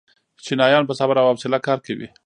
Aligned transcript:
چینایان 0.45 0.83
په 0.87 0.93
صبر 0.99 1.15
او 1.21 1.27
حوصله 1.31 1.57
کار 1.67 1.79
کوي. 1.85 2.07